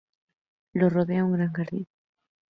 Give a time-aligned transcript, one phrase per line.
[0.73, 1.85] Lo rodea un gran jardín.